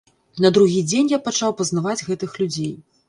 [0.45, 2.73] На другі дзень я пачаў пазнаваць гэтых людзей.